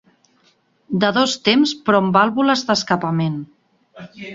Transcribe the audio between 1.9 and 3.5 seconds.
però amb vàlvules d'escapament.